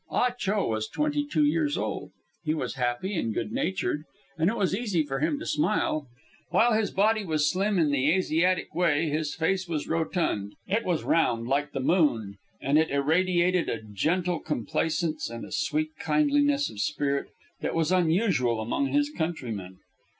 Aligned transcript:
Ah 0.09 0.31
Cho 0.35 0.65
was 0.67 0.87
twenty 0.87 1.23
two 1.27 1.45
years 1.45 1.77
old. 1.77 2.09
He 2.43 2.55
was 2.55 2.73
happy 2.73 3.13
and 3.15 3.35
good 3.35 3.51
natured, 3.51 4.03
and 4.35 4.49
it 4.49 4.57
was 4.57 4.73
easy 4.75 5.03
for 5.03 5.19
him 5.19 5.37
to 5.37 5.45
smile. 5.45 6.07
While 6.49 6.73
his 6.73 6.89
body 6.89 7.23
was 7.23 7.51
slim 7.51 7.77
in 7.77 7.91
the 7.91 8.09
Asiatic 8.11 8.73
way, 8.73 9.09
his 9.09 9.35
face 9.35 9.67
was 9.67 9.87
rotund. 9.87 10.55
It 10.65 10.85
was 10.85 11.03
round, 11.03 11.47
like 11.47 11.71
the 11.71 11.81
moon, 11.81 12.39
and 12.59 12.79
it 12.79 12.89
irradiated 12.89 13.69
a 13.69 13.83
gentle 13.83 14.39
complacence 14.39 15.29
and 15.29 15.45
a 15.45 15.51
sweet 15.51 15.91
kindliness 16.03 16.67
of 16.71 16.79
spirit 16.81 17.27
that 17.59 17.75
was 17.75 17.91
unusual 17.91 18.59
among 18.59 18.87
his 18.87 19.11
countrymen. 19.11 19.77